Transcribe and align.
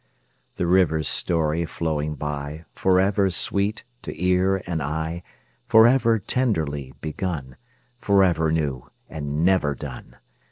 The 0.55 0.65
river's 0.65 1.07
story 1.07 1.63
flowing 1.67 2.15
by, 2.15 2.65
Forever 2.73 3.29
sweet 3.29 3.83
to 4.01 4.19
ear 4.19 4.63
and 4.65 4.81
eye, 4.81 5.21
Forever 5.67 6.17
tenderly 6.17 6.95
begun 7.01 7.55
Forever 7.99 8.51
new 8.51 8.89
and 9.07 9.45
never 9.45 9.75
done. 9.75 10.15